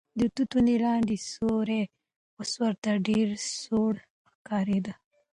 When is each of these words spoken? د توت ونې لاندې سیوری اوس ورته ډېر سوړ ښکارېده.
د 0.19 0.21
توت 0.35 0.51
ونې 0.55 0.75
لاندې 0.85 1.15
سیوری 1.29 1.81
اوس 2.39 2.51
ورته 2.61 2.89
ډېر 3.07 3.27
سوړ 3.61 3.93
ښکارېده. 4.31 4.93